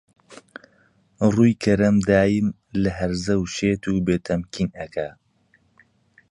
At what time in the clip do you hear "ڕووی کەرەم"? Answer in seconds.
1.33-1.97